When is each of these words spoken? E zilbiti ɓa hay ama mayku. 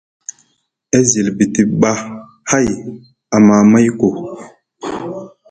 E 0.97 0.99
zilbiti 1.09 1.61
ɓa 1.81 1.91
hay 2.49 2.67
ama 3.35 3.55
mayku. 3.71 4.07